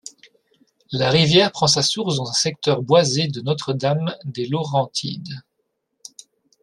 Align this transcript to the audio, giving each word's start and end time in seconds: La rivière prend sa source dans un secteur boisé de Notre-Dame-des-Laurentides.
La 0.91 1.11
rivière 1.11 1.51
prend 1.51 1.67
sa 1.67 1.83
source 1.83 2.15
dans 2.15 2.27
un 2.27 2.33
secteur 2.33 2.81
boisé 2.81 3.27
de 3.27 3.41
Notre-Dame-des-Laurentides. 3.41 5.35